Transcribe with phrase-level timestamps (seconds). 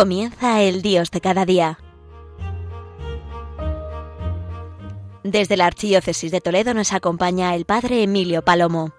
[0.00, 1.76] Comienza el Dios de cada día.
[5.22, 8.94] Desde la Archidiócesis de Toledo nos acompaña el Padre Emilio Palomo.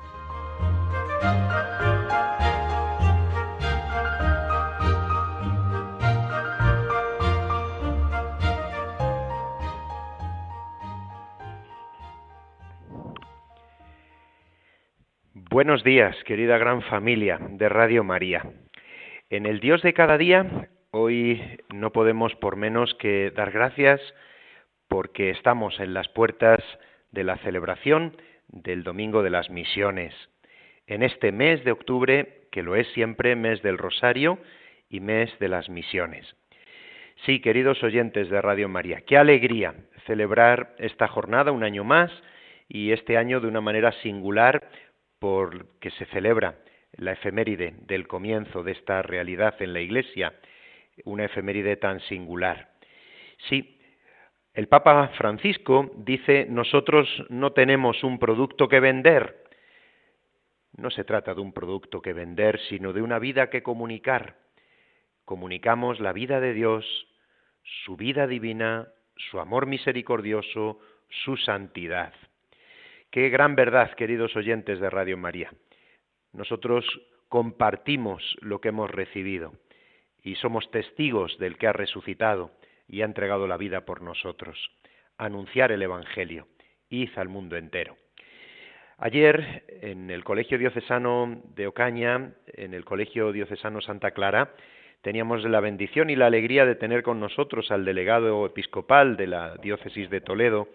[15.33, 18.43] Buenos días, querida gran familia de Radio María.
[19.31, 21.41] En el Dios de cada día, hoy
[21.73, 24.01] no podemos por menos que dar gracias
[24.87, 26.59] porque estamos en las puertas
[27.11, 28.15] de la celebración
[28.49, 30.13] del Domingo de las Misiones,
[30.87, 34.39] en este mes de octubre, que lo es siempre mes del Rosario
[34.89, 36.35] y mes de las Misiones.
[37.25, 42.11] Sí, queridos oyentes de Radio María, qué alegría celebrar esta jornada un año más
[42.67, 44.67] y este año de una manera singular
[45.19, 46.55] porque se celebra
[46.97, 50.33] la efeméride del comienzo de esta realidad en la Iglesia,
[51.05, 52.71] una efeméride tan singular.
[53.49, 53.79] Sí,
[54.53, 59.45] el Papa Francisco dice, nosotros no tenemos un producto que vender.
[60.75, 64.37] No se trata de un producto que vender, sino de una vida que comunicar.
[65.23, 66.85] Comunicamos la vida de Dios,
[67.85, 70.79] su vida divina, su amor misericordioso,
[71.23, 72.13] su santidad.
[73.09, 75.53] Qué gran verdad, queridos oyentes de Radio María.
[76.33, 76.85] Nosotros
[77.29, 79.53] compartimos lo que hemos recibido
[80.23, 82.51] y somos testigos del que ha resucitado
[82.87, 84.71] y ha entregado la vida por nosotros.
[85.17, 86.47] Anunciar el Evangelio.
[86.89, 87.95] Id al mundo entero.
[88.97, 94.53] Ayer, en el Colegio Diocesano de Ocaña, en el Colegio Diocesano Santa Clara,
[95.01, 99.55] teníamos la bendición y la alegría de tener con nosotros al delegado episcopal de la
[99.55, 100.67] Diócesis de Toledo,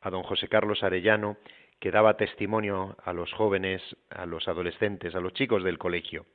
[0.00, 1.36] a don José Carlos Arellano,
[1.78, 3.80] que daba testimonio a los jóvenes,
[4.10, 6.26] a los adolescentes, a los chicos del colegio.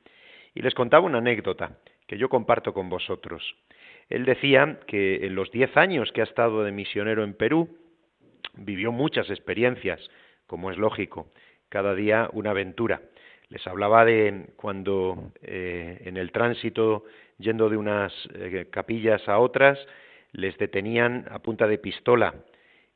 [0.54, 3.56] Y les contaba una anécdota que yo comparto con vosotros.
[4.08, 7.78] Él decía que en los diez años que ha estado de misionero en Perú,
[8.54, 10.00] vivió muchas experiencias,
[10.46, 11.32] como es lógico,
[11.68, 13.00] cada día una aventura.
[13.48, 17.04] Les hablaba de cuando eh, en el tránsito,
[17.38, 19.78] yendo de unas eh, capillas a otras,
[20.32, 22.34] les detenían a punta de pistola,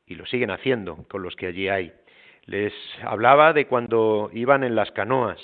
[0.05, 1.93] y lo siguen haciendo con los que allí hay.
[2.45, 5.39] Les hablaba de cuando iban en las canoas,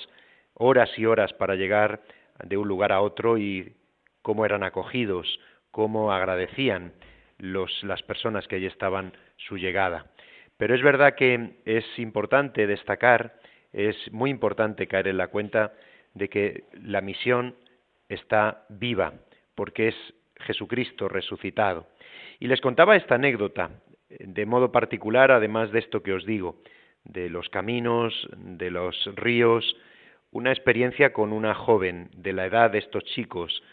[0.56, 2.02] horas y horas para llegar
[2.44, 3.74] de un lugar a otro y
[4.22, 5.40] cómo eran acogidos,
[5.72, 6.94] cómo agradecían
[7.38, 10.12] las personas que allí estaban su llegada.
[10.58, 13.36] Pero es verdad que es importante destacar,
[13.74, 15.74] es muy importante caer en la cuenta
[16.14, 17.56] de que la misión
[18.08, 19.14] está viva,
[19.54, 19.96] porque es
[20.38, 21.88] Jesucristo resucitado.
[22.40, 23.72] Y les contaba esta anécdota,
[24.10, 26.58] de modo particular, además de esto que os digo
[27.06, 29.76] de los caminos, de los ríos,
[30.36, 33.64] una experiencia con una joven de la edad de estos chicos,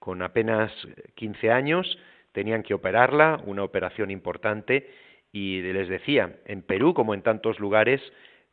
[0.00, 0.72] con apenas
[1.14, 1.96] 15 años,
[2.32, 4.90] tenían que operarla, una operación importante,
[5.30, 8.02] y les decía, en Perú como en tantos lugares,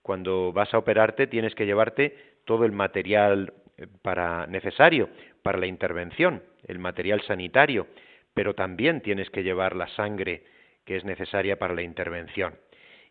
[0.03, 2.16] cuando vas a operarte tienes que llevarte
[2.46, 5.09] todo el material eh, para necesario
[5.42, 7.88] para la intervención, el material sanitario,
[8.36, 10.44] pero también tienes que llevar la sangre
[10.86, 12.53] que es necesaria para la intervención.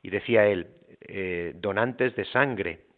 [0.01, 0.69] Y decía él,
[1.01, 2.94] eh, donantes de sangre.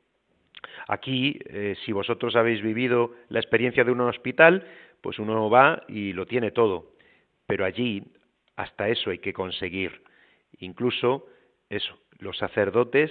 [0.89, 4.67] Aquí, eh, si vosotros habéis vivido la experiencia de un hospital,
[5.01, 6.93] pues uno va y lo tiene todo.
[7.47, 8.03] Pero allí,
[8.57, 10.03] hasta eso hay que conseguir.
[10.59, 11.27] Incluso
[11.69, 13.11] eso, los sacerdotes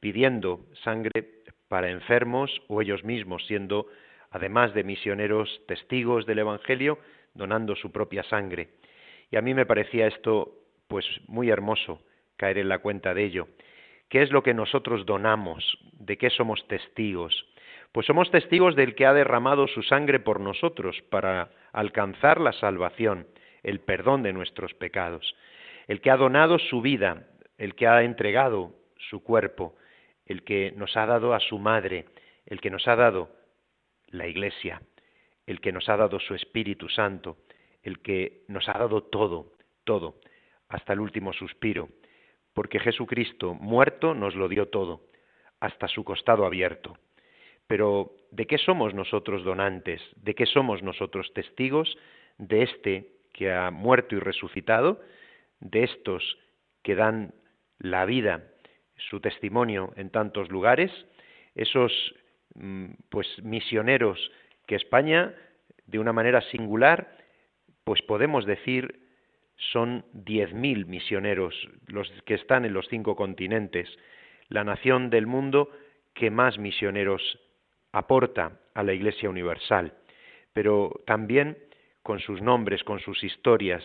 [0.00, 3.86] pidiendo sangre para enfermos o ellos mismos siendo,
[4.30, 6.98] además de misioneros testigos del Evangelio,
[7.34, 8.70] donando su propia sangre.
[9.30, 10.56] Y a mí me parecía esto
[10.88, 12.02] pues muy hermoso
[12.36, 13.48] caer en la cuenta de ello.
[14.10, 15.78] ¿Qué es lo que nosotros donamos?
[15.92, 17.46] ¿De qué somos testigos?
[17.92, 23.28] Pues somos testigos del que ha derramado su sangre por nosotros para alcanzar la salvación,
[23.62, 25.36] el perdón de nuestros pecados,
[25.86, 29.76] el que ha donado su vida, el que ha entregado su cuerpo,
[30.26, 32.06] el que nos ha dado a su madre,
[32.46, 33.30] el que nos ha dado
[34.08, 34.82] la Iglesia,
[35.46, 37.36] el que nos ha dado su Espíritu Santo,
[37.84, 39.52] el que nos ha dado todo,
[39.84, 40.16] todo,
[40.68, 41.88] hasta el último suspiro,
[42.54, 45.02] porque Jesucristo, muerto, nos lo dio todo,
[45.60, 46.96] hasta su costado abierto.
[47.66, 50.00] Pero, ¿de qué somos nosotros donantes?
[50.16, 51.96] ¿De qué somos nosotros testigos
[52.38, 55.00] de este que ha muerto y resucitado?
[55.60, 56.38] ¿De estos
[56.82, 57.32] que dan
[57.78, 58.42] la vida,
[58.96, 60.90] su testimonio en tantos lugares?
[61.54, 61.92] Esos
[62.54, 64.18] mm, pues misioneros
[64.66, 65.34] que España,
[65.86, 67.16] de una manera singular,
[67.84, 69.09] pues podemos decir
[69.72, 71.54] son 10.000 misioneros
[71.86, 73.88] los que están en los cinco continentes,
[74.48, 75.70] la nación del mundo
[76.14, 77.38] que más misioneros
[77.92, 79.92] aporta a la Iglesia Universal.
[80.52, 81.58] Pero también
[82.02, 83.84] con sus nombres, con sus historias,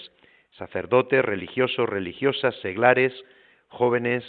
[0.57, 3.13] sacerdotes, religiosos, religiosas, seglares,
[3.67, 4.23] jóvenes,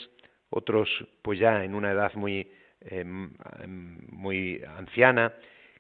[0.51, 0.89] otros
[1.23, 2.51] pues ya en una edad muy,
[2.81, 3.31] em,
[3.63, 5.33] em, muy anciana,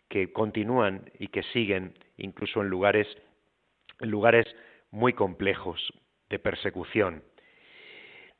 [0.09, 3.09] que continúan y que siguen incluso en lugares,
[4.01, 4.47] en lugares
[4.96, 5.93] muy complejos
[6.31, 7.22] de persecución.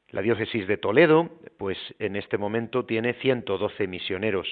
[0.09, 4.49] La diócesis de Toledo, pues en este momento tiene 112 misioneros.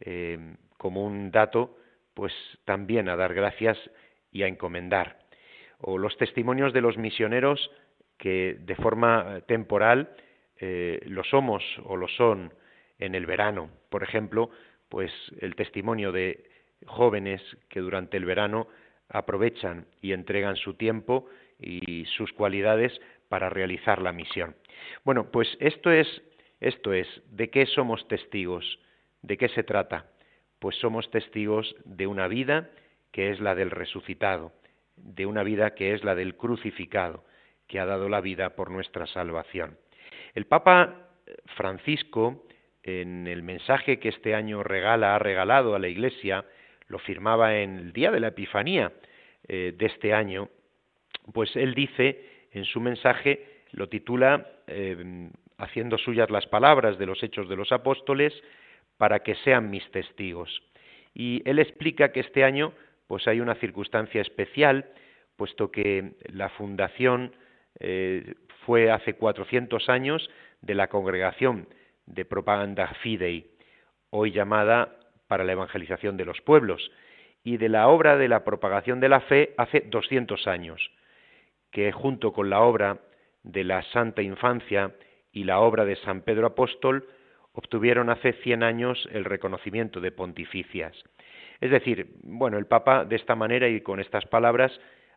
[0.00, 1.78] Em, como un dato,
[2.14, 2.32] pues
[2.64, 3.78] también a dar gracias
[4.32, 5.20] y a encomendar.
[5.78, 7.70] O los testimonios de los misioneros
[8.18, 10.16] que de forma temporal
[10.58, 12.52] eh, lo somos o lo son
[12.98, 13.70] en el verano.
[13.88, 14.50] Por ejemplo,
[14.88, 16.50] pues el testimonio de
[16.86, 18.66] jóvenes que durante el verano
[19.14, 21.26] aprovechan y entregan su tiempo
[21.58, 22.92] y sus cualidades
[23.28, 24.54] para realizar la misión.
[25.04, 26.06] Bueno, pues esto es
[26.60, 28.78] esto es de qué somos testigos,
[29.20, 30.06] de qué se trata.
[30.58, 32.70] Pues somos testigos de una vida
[33.12, 34.52] que es la del resucitado,
[34.96, 37.22] de una vida que es la del crucificado,
[37.66, 39.76] que ha dado la vida por nuestra salvación.
[40.34, 41.10] El Papa
[41.56, 42.46] Francisco,
[42.82, 46.46] en el mensaje que este año regala, ha regalado a la Iglesia,
[46.94, 48.92] lo firmaba en el día de la Epifanía
[49.48, 50.48] eh, de este año,
[51.32, 57.20] pues él dice en su mensaje, lo titula eh, haciendo suyas las palabras de los
[57.24, 58.32] hechos de los apóstoles,
[58.96, 60.62] para que sean mis testigos.
[61.14, 62.72] Y él explica que este año
[63.08, 64.88] pues hay una circunstancia especial,
[65.34, 67.34] puesto que la fundación
[67.80, 68.34] eh,
[68.66, 70.30] fue hace 400 años
[70.62, 71.66] de la congregación
[72.06, 73.50] de propaganda Fidei,
[74.10, 76.90] hoy llamada para la evangelización de los pueblos,
[77.42, 80.90] y de la obra de la propagación de la fe hace 200 años,
[81.70, 83.00] que junto con la obra
[83.42, 84.92] de la Santa Infancia
[85.30, 87.06] y la obra de San Pedro Apóstol
[87.52, 90.96] obtuvieron hace 100 años el reconocimiento de pontificias.
[91.60, 94.72] Es decir, bueno, el Papa de esta manera y con estas palabras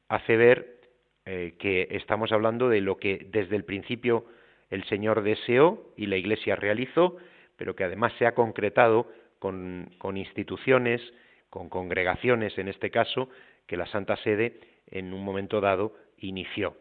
[0.07, 0.77] hace ver
[1.25, 4.25] eh, que estamos hablando de lo que desde el principio
[4.69, 7.17] el Señor deseó y la Iglesia realizó,
[7.55, 9.07] pero que además se ha concretado
[9.39, 11.01] con, instituciones,
[11.49, 13.29] con congregaciones en este caso,
[13.65, 16.77] que la Santa Sede en un momento dado inició.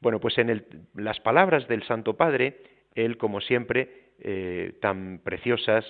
[0.00, 0.64] Bueno, pues en
[0.94, 2.62] las palabras del Santo Padre,
[2.94, 5.84] él, como siempre, eh, tan preciosas,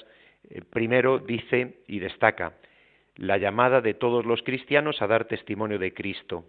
[0.50, 2.54] eh, primero dice y destaca
[3.16, 6.44] la llamada de todos los cristianos a dar testimonio de Cristo.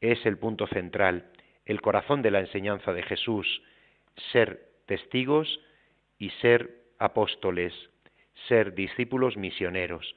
[0.00, 1.30] Es el punto central,
[1.64, 3.62] el corazón de la enseñanza de Jesús,
[4.32, 5.60] ser testigos
[6.18, 7.72] y ser apóstoles,
[8.48, 10.16] ser discípulos misioneros.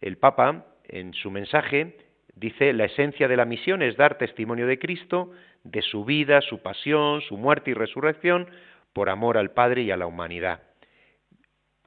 [0.00, 1.96] El Papa, en su mensaje,
[2.34, 5.30] dice, la esencia de la misión es dar testimonio de Cristo,
[5.64, 8.48] de su vida, su pasión, su muerte y resurrección,
[8.92, 10.62] por amor al Padre y a la humanidad.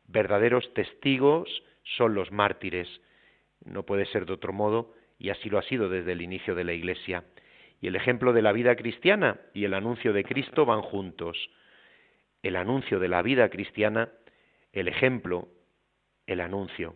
[0.07, 2.87] Verdaderos testigos son los mártires.
[3.63, 6.63] No puede ser de otro modo, y así lo ha sido desde el inicio de
[6.63, 7.23] la Iglesia.
[7.81, 11.49] Y el ejemplo de la vida cristiana y el anuncio de Cristo van juntos.
[12.41, 14.09] El anuncio de la vida cristiana,
[14.71, 15.47] el ejemplo,
[16.27, 16.95] el anuncio.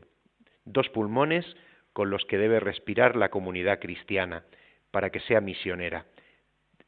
[0.66, 1.46] Dos pulmones
[1.94, 4.44] con los que debe respirar la comunidad cristiana
[4.92, 6.06] para que sea misionera.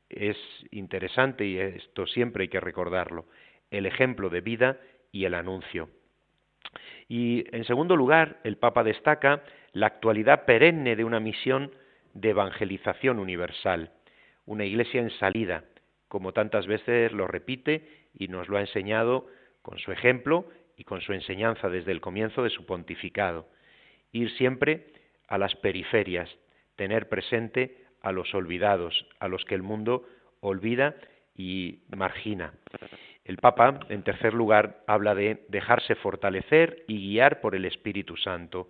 [0.10, 0.38] Es
[0.72, 3.26] interesante y esto siempre hay que recordarlo,
[3.70, 4.78] el ejemplo de vida
[5.12, 5.90] y el anuncio.
[7.08, 9.44] Y en segundo lugar, el Papa destaca
[9.74, 11.72] la actualidad perenne de una misión
[12.14, 13.92] de evangelización universal,
[14.46, 15.64] una iglesia en salida,
[16.08, 19.28] como tantas veces lo repite y nos lo ha enseñado
[19.62, 20.46] con su ejemplo
[20.78, 23.48] y con su enseñanza desde el comienzo de su pontificado.
[24.12, 24.88] Ir siempre
[25.28, 26.30] a las periferias,
[26.76, 30.06] tener presente a los olvidados, a los que el mundo
[30.40, 30.96] olvida
[31.36, 32.54] y margina.
[33.24, 38.70] El Papa, en tercer lugar, habla de dejarse fortalecer y guiar por el Espíritu Santo.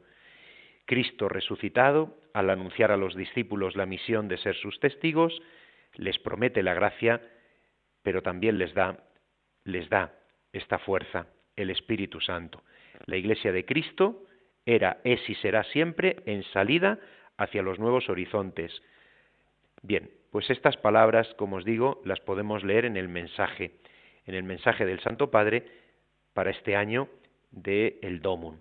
[0.86, 5.42] Cristo resucitado, al anunciar a los discípulos la misión de ser sus testigos,
[5.96, 7.22] les promete la gracia,
[8.04, 8.98] pero también les da,
[9.64, 10.14] les da
[10.52, 12.64] esta fuerza, el Espíritu Santo.
[13.06, 14.24] La Iglesia de Cristo
[14.66, 17.00] era, es y será siempre en salida
[17.38, 18.82] hacia los nuevos horizontes.
[19.82, 23.72] Bien, pues estas palabras, como os digo, las podemos leer en el mensaje,
[24.26, 25.66] en el mensaje del Santo Padre
[26.34, 27.10] para este año
[27.52, 28.58] de el Domum.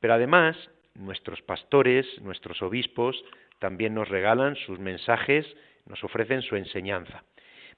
[0.00, 0.56] Pero además,
[0.94, 3.22] nuestros pastores, nuestros obispos,
[3.58, 5.46] también nos regalan sus mensajes,
[5.86, 7.24] nos ofrecen su enseñanza.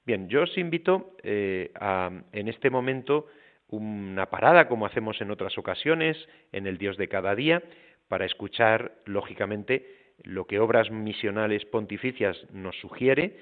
[0.05, 3.27] Bien, yo os invito eh, a, en este momento,
[3.69, 6.17] una parada, como hacemos en otras ocasiones,
[6.51, 7.61] en el Dios de cada día,
[8.07, 9.85] para escuchar, lógicamente,
[10.23, 13.37] lo que Obras Misionales Pontificias nos sugiere,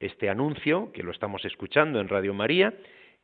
[0.00, 2.74] este anuncio, que lo estamos escuchando en Radio María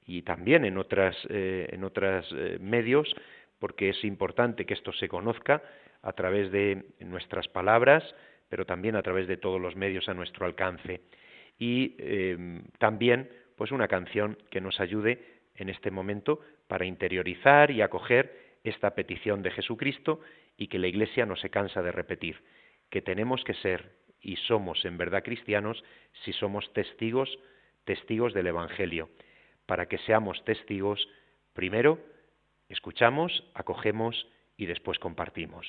[0.06, 3.14] y también en otros eh, en otros eh, medios,
[3.58, 5.62] porque es importante que esto se conozca
[6.02, 8.02] a través de nuestras palabras,
[8.48, 11.00] pero también a través de todos los medios a nuestro alcance.
[11.58, 17.82] Y em, también, pues una canción que nos ayude en este momento para interiorizar y
[17.82, 20.20] acoger esta petición de Jesucristo
[20.56, 22.42] y que la Iglesia no se cansa de repetir,
[22.90, 25.82] que tenemos que ser y somos en verdad cristianos
[26.24, 27.38] si somos testigos,
[27.84, 29.10] testigos del Evangelio.
[29.66, 31.08] Para que seamos testigos,
[31.52, 31.98] primero
[32.68, 35.66] escuchamos, acogemos y después compartimos.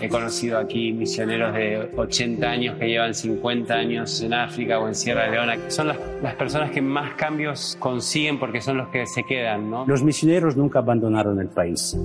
[0.00, 4.94] He conocido aquí misioneros de 80 años que llevan 50 años en África o en
[4.96, 5.56] Sierra Leona.
[5.70, 9.86] Son las, personas que más cambios consiguen porque son los que se quedan, ¿no?
[9.86, 11.96] Los misioneros nunca abandonaron el país.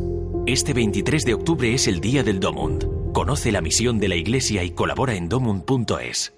[0.45, 3.11] Este 23 de octubre es el Día del Domund.
[3.13, 6.36] Conoce la misión de la Iglesia y colabora en domund.es.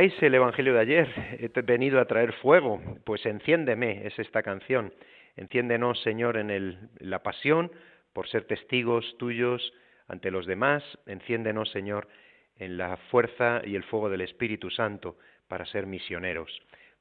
[0.00, 1.08] ¿Recordáis el Evangelio de ayer?
[1.38, 2.80] He venido a traer fuego.
[3.04, 4.94] Pues enciéndeme, es esta canción.
[5.36, 7.70] Enciéndenos, Señor, en la pasión,
[8.14, 9.74] por ser testigos tuyos
[10.08, 10.82] ante los demás.
[11.04, 12.08] Enciéndenos, Señor,
[12.56, 16.50] en la fuerza y el fuego del Espíritu Santo para ser misioneros.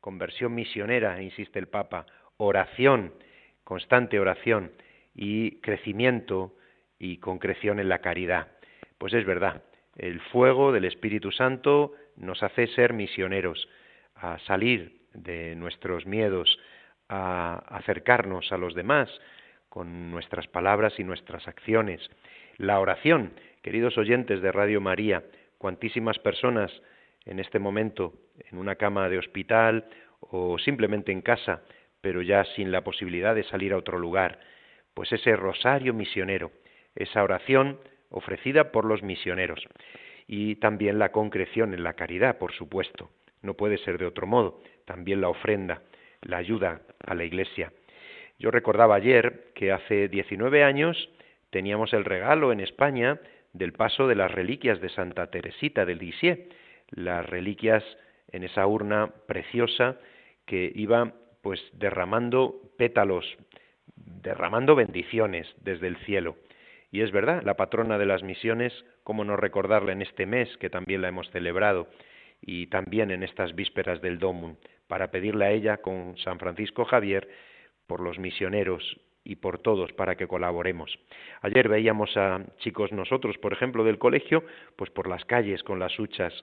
[0.01, 2.05] Conversión misionera, insiste el Papa.
[2.35, 3.13] Oración,
[3.63, 4.73] constante oración
[5.15, 6.53] y crecimiento
[6.99, 8.47] y concreción en la caridad.
[8.97, 9.63] Pues es verdad,
[9.95, 13.67] el fuego del Espíritu Santo nos hace ser misioneros,
[14.15, 16.59] a salir de nuestros miedos,
[17.07, 19.09] a acercarnos a los demás
[19.69, 22.01] con nuestras palabras y nuestras acciones.
[22.57, 25.23] La oración, queridos oyentes de Radio María,
[25.57, 26.71] cuantísimas personas
[27.25, 28.13] en este momento
[28.51, 29.85] en una cama de hospital
[30.19, 31.61] o simplemente en casa,
[32.01, 34.39] pero ya sin la posibilidad de salir a otro lugar,
[34.93, 36.51] pues ese rosario misionero,
[36.95, 39.65] esa oración ofrecida por los misioneros
[40.31, 43.09] y también la concreción en la caridad, por supuesto.
[43.41, 44.61] No puede ser de otro modo.
[44.85, 45.81] También la ofrenda,
[46.21, 47.73] la ayuda a la Iglesia.
[48.37, 51.09] Yo recordaba ayer que hace 19 años
[51.49, 53.19] teníamos el regalo en España
[53.53, 56.39] del paso de las reliquias de Santa Teresita del Lisieux,
[56.91, 57.83] las reliquias
[58.31, 59.97] en esa urna preciosa
[60.45, 63.25] que iba pues derramando pétalos,
[63.95, 66.35] derramando bendiciones desde el cielo.
[66.91, 70.69] Y es verdad, la patrona de las misiones, cómo no recordarla en este mes que
[70.69, 71.87] también la hemos celebrado
[72.41, 74.55] y también en estas vísperas del Domum,
[74.87, 77.29] para pedirle a ella con San Francisco Javier
[77.85, 80.97] por los misioneros y por todos para que colaboremos.
[81.41, 84.43] Ayer veíamos a chicos nosotros, por ejemplo, del colegio,
[84.75, 86.33] pues por las calles con las huchas,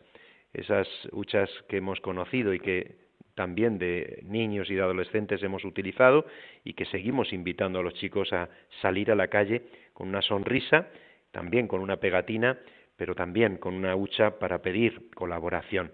[0.53, 3.06] esas huchas que hemos conocido y que
[3.37, 6.25] también de niños y de adolescentes hemos utilizado
[6.64, 8.49] y que seguimos invitando a los chicos a
[8.81, 9.62] salir a la calle
[9.93, 10.88] con una sonrisa,
[11.33, 12.59] también con una pegatina,
[12.97, 15.93] pero también con una hucha para pedir colaboración.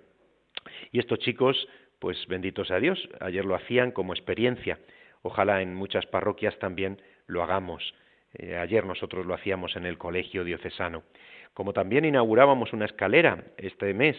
[0.92, 1.68] Y estos chicos,
[1.98, 4.78] pues benditos a Dios, ayer lo hacían como experiencia.
[5.22, 7.92] Ojalá en muchas parroquias también lo hagamos.
[8.34, 11.02] Eh, ayer nosotros lo hacíamos en el colegio diocesano.
[11.54, 14.16] Como también inaugurábamos una escalera este mes,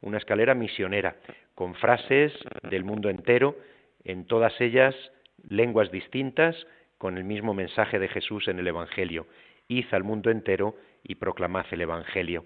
[0.00, 1.16] una escalera misionera,
[1.54, 2.32] con frases
[2.70, 3.56] del mundo entero,
[4.04, 4.94] en todas ellas
[5.48, 6.56] lenguas distintas,
[6.98, 9.26] con el mismo mensaje de Jesús en el Evangelio.
[9.68, 12.44] Id al mundo entero y proclamad el Evangelio.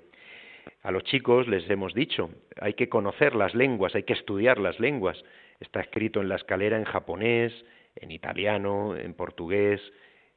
[0.82, 2.30] A los chicos les hemos dicho,
[2.60, 5.22] hay que conocer las lenguas, hay que estudiar las lenguas.
[5.60, 7.52] Está escrito en la escalera en japonés,
[7.96, 9.80] en italiano, en portugués,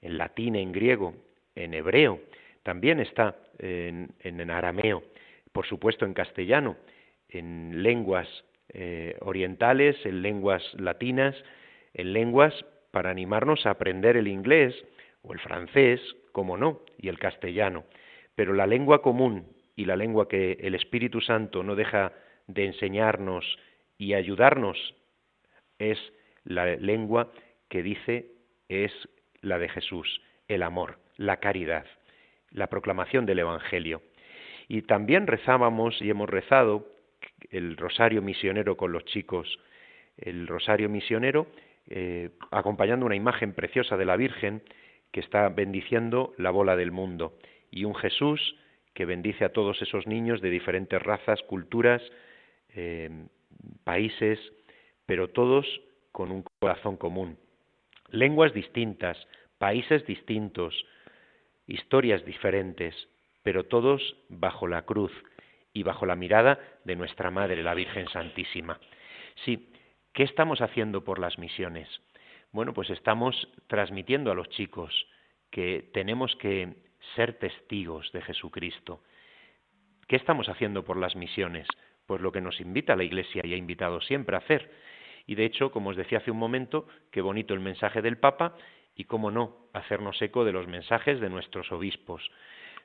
[0.01, 1.13] en latín, en griego,
[1.55, 2.19] en hebreo.
[2.63, 5.03] También está en, en arameo,
[5.51, 6.75] por supuesto en castellano,
[7.33, 8.27] en lenguas
[8.69, 11.35] eh, orientales, en lenguas latinas,
[11.93, 12.53] en lenguas
[12.91, 14.75] para animarnos a aprender el inglés
[15.23, 15.99] o el francés,
[16.31, 17.83] como no, y el castellano.
[18.35, 22.13] Pero la lengua común y la lengua que el Espíritu Santo no deja
[22.47, 23.45] de enseñarnos
[23.97, 24.95] y ayudarnos
[25.79, 25.97] es
[26.43, 27.31] la lengua
[27.69, 28.27] que dice
[28.69, 28.91] es
[29.41, 31.85] la de Jesús, el amor, la caridad,
[32.51, 34.01] la proclamación del Evangelio.
[34.67, 36.92] Y también rezábamos y hemos rezado
[37.51, 39.59] el rosario misionero con los chicos,
[40.17, 41.47] el rosario misionero
[41.87, 44.63] eh, acompañando una imagen preciosa de la Virgen
[45.11, 47.37] que está bendiciendo la bola del mundo.
[47.71, 48.55] Y un Jesús
[48.93, 52.01] que bendice a todos esos niños de diferentes razas, culturas,
[52.75, 53.09] eh,
[53.83, 54.39] países,
[55.05, 55.65] pero todos
[56.11, 57.37] con un corazón común.
[58.09, 59.17] Lenguas distintas,
[59.57, 60.85] países distintos,
[61.67, 62.95] historias diferentes,
[63.41, 65.11] pero todos bajo la cruz
[65.73, 68.79] y bajo la mirada de nuestra Madre, la Virgen Santísima.
[69.43, 69.69] Sí,
[70.13, 71.89] ¿qué estamos haciendo por las misiones?
[72.51, 74.93] Bueno, pues estamos transmitiendo a los chicos
[75.49, 76.75] que tenemos que
[77.15, 79.01] ser testigos de Jesucristo.
[80.07, 81.67] ¿Qué estamos haciendo por las misiones?
[82.05, 84.71] Pues lo que nos invita la Iglesia y ha invitado siempre a hacer.
[85.25, 88.55] Y de hecho, como os decía hace un momento, qué bonito el mensaje del Papa
[88.95, 92.29] y cómo no hacernos eco de los mensajes de nuestros obispos.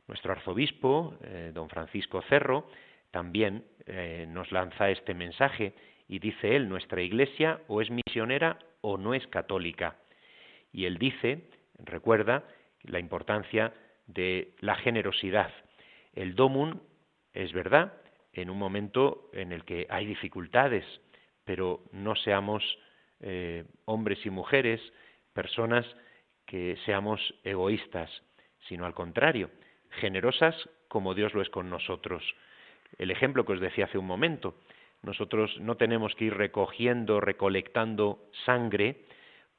[0.08, 2.68] Nuestro arzobispo, eh, don Francisco Cerro,
[3.10, 5.74] también eh, nos lanza este mensaje
[6.08, 9.96] y dice él, nuestra iglesia o es misionera o no es católica.
[10.72, 12.44] Y él dice, recuerda,
[12.82, 13.74] la importancia
[14.06, 15.52] de la generosidad.
[16.14, 16.80] El domum
[17.34, 17.92] es verdad,
[18.32, 20.84] en un momento en el que hay dificultades,
[21.44, 22.62] pero no seamos
[23.20, 24.80] eh, hombres y mujeres,
[25.32, 25.84] personas
[26.46, 28.10] que seamos egoístas,
[28.68, 29.50] sino al contrario,
[29.90, 32.22] generosas como Dios lo es con nosotros.
[32.98, 34.54] El ejemplo que os decía hace un momento,
[35.02, 39.04] nosotros no tenemos que ir recogiendo, recolectando sangre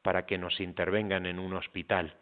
[0.01, 2.15] para que nos intervengan en un hospital.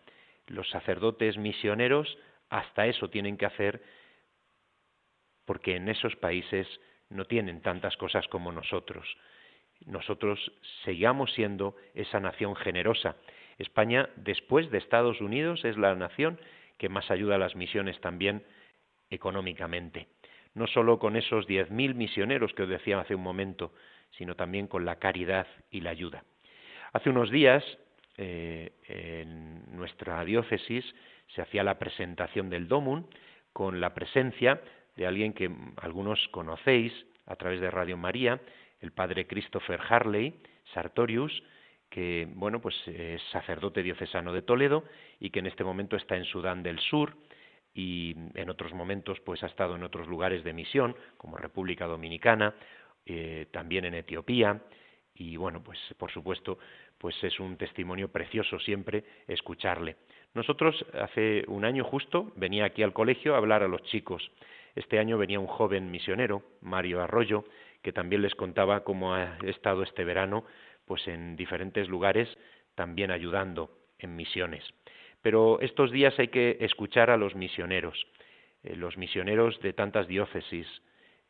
[0.48, 2.18] Los sacerdotes misioneros
[2.50, 3.82] hasta eso tienen que hacer
[5.46, 6.68] porque en esos países
[7.10, 9.08] no tienen tantas cosas como nosotros.
[9.86, 10.52] Nosotros
[10.84, 13.16] sigamos siendo esa nación generosa.
[13.58, 16.40] España, después de Estados Unidos, es la nación
[16.78, 18.44] que más ayuda a las misiones también
[19.10, 20.08] económicamente.
[20.54, 23.74] No solo con esos 10.000 misioneros que os decía hace un momento,
[24.18, 26.24] sino también con la caridad y la ayuda.
[26.94, 27.64] Hace unos días,
[28.18, 30.84] eh, en nuestra diócesis,
[31.28, 33.06] se hacía la presentación del Domum
[33.54, 34.62] con la presencia
[34.96, 36.94] de alguien que algunos conocéis
[37.26, 38.40] a través de Radio María,
[38.80, 40.34] el padre Christopher Harley
[40.74, 41.44] Sartorius,
[41.90, 44.84] que bueno, pues es sacerdote diocesano de Toledo
[45.20, 47.16] y que en este momento está en Sudán del Sur
[47.74, 52.56] y en otros momentos pues ha estado en otros lugares de misión como República Dominicana,
[53.06, 54.62] eh, también en Etiopía
[55.14, 56.60] y bueno, pues por supuesto
[56.98, 59.96] pues es un testimonio precioso siempre escucharle.
[60.34, 64.32] Nosotros hace un año justo venía aquí al colegio a hablar a los chicos.
[64.76, 67.46] Este año venía un joven misionero, Mario Arroyo,
[67.82, 70.46] que también les contaba cómo ha estado este verano
[70.88, 72.30] pues en diferentes lugares
[72.74, 73.70] también ayudando
[74.00, 74.64] en misiones.
[75.22, 78.08] Pero estos días hay que escuchar a los misioneros,
[78.64, 80.68] eh, los misioneros de tantas diócesis,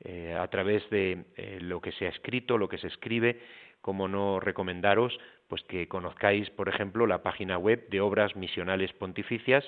[0.04, 3.40] eh, a través de eh, lo que se ha escrito, lo que se escribe,
[3.82, 5.18] como no recomendaros
[5.48, 9.64] pues que conozcáis, por ejemplo, la página web de Obras Misionales Pontificias.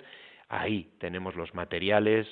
[0.49, 2.27] Ahí tenemos los materiales,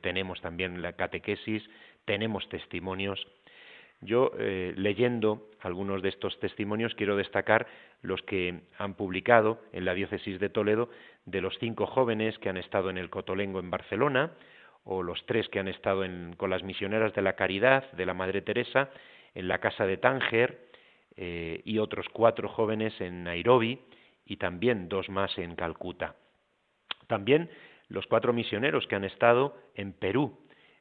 [0.00, 1.68] tenemos también la catequesis,
[2.04, 3.26] tenemos testimonios
[4.04, 7.66] yo, eh, leyendo algunos de estos testimonios, quiero destacar
[8.02, 10.90] los que han publicado en la diócesis de Toledo
[11.24, 14.32] de los cinco jóvenes que han estado en el Cotolengo en Barcelona,
[14.84, 16.04] o los tres que han estado
[16.36, 18.90] con las misioneras de la Caridad de la Madre Teresa
[19.34, 20.64] en la casa de Tánger,
[21.16, 23.78] eh, y otros cuatro jóvenes en Nairobi
[24.26, 26.16] y también dos más en Calcuta.
[27.06, 27.50] También
[27.88, 30.36] los cuatro misioneros que han estado en Perú,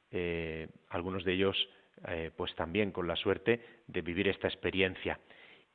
[0.09, 1.69] eh, algunos de ellos
[2.07, 5.19] eh, pues también con la suerte de vivir esta experiencia.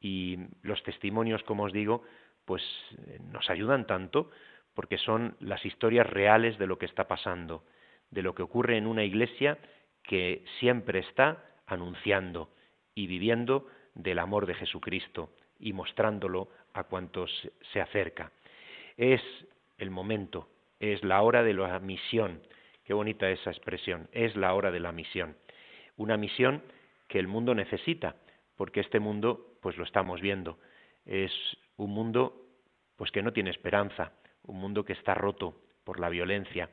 [0.00, 2.02] Y los testimonios, como os digo,
[2.44, 2.62] pues
[3.07, 4.31] eh, nos ayudan tanto
[4.74, 7.64] porque son las historias reales de lo que está pasando,
[8.11, 9.59] de lo que ocurre en una iglesia
[10.02, 12.50] que siempre está anunciando
[12.94, 17.31] y viviendo del amor de Jesucristo y mostrándolo a cuantos
[17.72, 18.31] se acerca.
[18.96, 19.20] Es
[19.78, 22.40] el momento, es la hora de la misión,
[22.88, 24.09] Qué bonita esa expresión.
[24.12, 25.37] Es la hora de la misión.
[25.98, 26.62] Una misión
[27.08, 28.16] que el mundo necesita,
[28.56, 30.58] porque este mundo, pues lo estamos viendo,
[31.04, 31.32] es
[31.76, 32.46] un mundo
[32.96, 34.12] pues que no tiene esperanza,
[34.44, 36.70] un mundo que está roto por la violencia,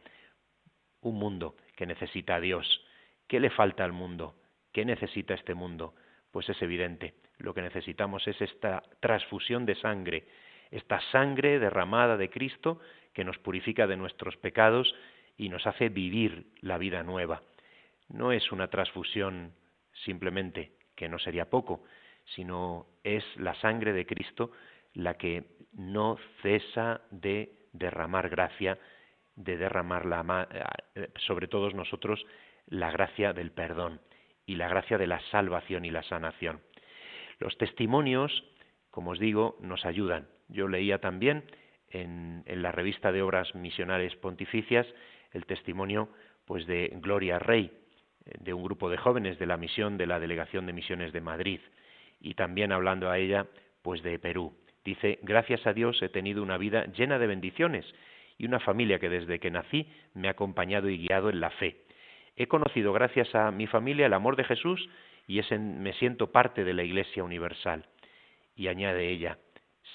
[1.02, 2.86] un mundo que necesita a Dios.
[3.28, 4.36] ¿Qué le falta al mundo?
[4.72, 5.96] ¿Qué necesita este mundo?
[6.32, 10.28] Pues es evidente, lo que necesitamos es esta transfusión de sangre,
[10.72, 12.80] esta sangre derramada de Cristo
[13.14, 14.94] que nos purifica de nuestros pecados
[15.38, 17.42] y nos hace vivir la vida nueva.
[18.10, 19.54] No es una transfusión
[20.04, 21.84] simplemente, que no sería poco,
[22.36, 24.52] sino es la sangre de Cristo
[24.94, 28.80] la que no cesa de derramar gracia,
[29.36, 30.48] de derramar la,
[30.96, 32.26] eh, sobre todos nosotros
[32.68, 34.02] la gracia del perdón
[34.46, 36.62] y la gracia de la salvación y la sanación.
[37.40, 38.46] Los testimonios,
[38.90, 40.28] como os digo, nos ayudan.
[40.48, 41.44] Yo leía también
[41.90, 44.88] en, en la revista de obras misionales pontificias
[45.32, 46.10] el testimonio
[46.46, 47.72] pues de Gloria Rey,
[48.26, 51.60] de un grupo de jóvenes de la misión de la Delegación de Misiones de Madrid
[52.20, 53.48] y también hablando a ella
[53.82, 54.54] pues de Perú.
[54.84, 57.86] Dice, gracias a Dios he tenido una vida llena de bendiciones
[58.38, 61.86] y una familia que desde que nací me ha acompañado y guiado en la fe.
[62.36, 64.90] He conocido gracias a mi familia el amor de Jesús
[65.28, 67.86] y me siento parte de la Iglesia Universal.
[68.56, 69.38] Y añade ella,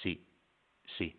[0.03, 0.27] sí,
[0.99, 1.17] sí,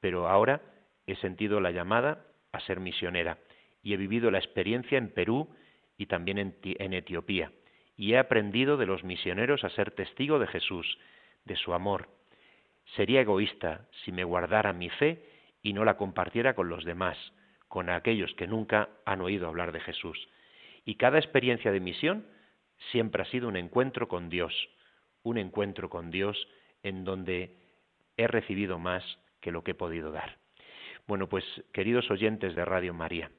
[0.00, 0.60] pero ahora
[1.06, 3.38] he sentido la llamada a ser misionera
[3.82, 5.48] y he vivido la experiencia en Perú
[5.98, 7.52] y también en, Etiopía,
[7.96, 10.98] y he aprendido de los misioneros a ser testigo de Jesús,
[11.44, 12.08] de su amor.
[12.96, 15.24] Sería egoísta si me guardara mi fe
[15.60, 17.18] y no la compartiera con los demás,
[17.66, 20.28] con aquellos que nunca han oído hablar de Jesús.
[20.84, 22.24] Y cada experiencia de misión
[22.92, 24.54] siempre ha sido un encuentro con Dios,
[25.24, 26.48] un encuentro con Dios
[26.84, 27.56] en donde
[28.16, 29.04] he recibido más
[29.40, 30.38] que lo que he podido dar.
[31.08, 33.30] Bueno, pues queridos oyentes de Radio María,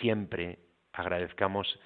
[0.00, 0.58] siempre
[0.94, 1.78] agradezcamos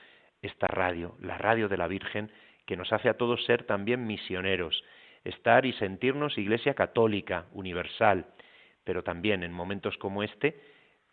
[0.42, 2.30] esta radio, la radio de la Virgen,
[2.66, 4.84] que nos hace a todos ser también misioneros,
[5.24, 8.26] estar y sentirnos Iglesia católica, universal,
[8.84, 10.60] pero también en momentos como este,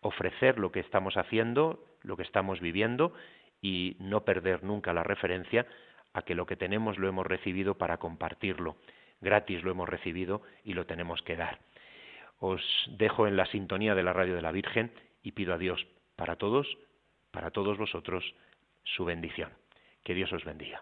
[0.02, 3.14] ofrecer lo que estamos haciendo, lo que estamos viviendo
[3.62, 5.66] y no perder nunca la referencia
[6.14, 8.78] a que lo que tenemos lo hemos recibido para compartirlo.
[9.22, 11.60] Gratis lo hemos recibido y lo tenemos que dar.
[12.40, 12.62] Os
[12.98, 14.92] dejo en la sintonía de la radio de la Virgen
[15.24, 16.78] y pido a Dios para todos,
[17.36, 18.24] para todos vosotros,
[18.84, 19.52] su bendición.
[20.06, 20.82] Que Dios os bendiga.